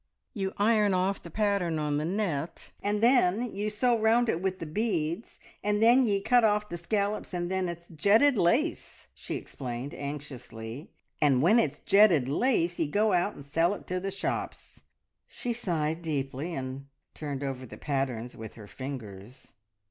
[0.33, 4.57] "You iron off the pattern on the net, and then you sew round it with
[4.57, 9.35] the beads, and then ye cut off the scallops, and then it's jetted lace!" she
[9.35, 10.89] explained anxiously.
[11.21, 14.81] "And when it's jetted lace, ye go out and sell it to the shops."
[15.27, 19.51] She sighed deeply, and turned over the patterns with her fingers.